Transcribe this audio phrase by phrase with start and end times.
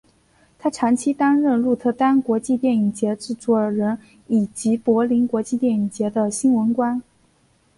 [0.57, 7.03] 他长期担任鹿特丹国际电影节制作人以及柏林国际电影节的新闻官。